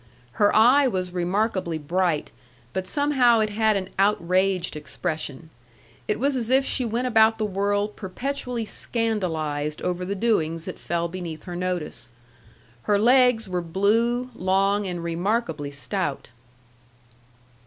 Her 0.31 0.49
eye 0.55 0.87
was 0.87 1.11
remarkably 1.11 1.77
bright, 1.77 2.31
but 2.73 2.87
somehow 2.87 3.39
it 3.39 3.51
had 3.51 3.75
an 3.75 3.91
outraged 3.99 4.75
expression. 4.75 5.51
It 6.07 6.19
was 6.19 6.35
as 6.35 6.49
if 6.49 6.65
she 6.65 6.83
went 6.85 7.05
about 7.05 7.37
the 7.37 7.45
world 7.45 7.95
perpetually 7.95 8.65
scandalized 8.65 9.79
over 9.83 10.03
the 10.03 10.15
doings 10.15 10.65
that 10.65 10.79
fell 10.79 11.07
beneath 11.07 11.43
her 11.43 11.55
notice. 11.55 12.09
Her 12.89 12.97
legs 12.97 13.47
were 13.47 13.61
blue, 13.61 14.31
long, 14.33 14.87
and 14.87 15.03
remarkably 15.03 15.69
stout. 15.69 16.31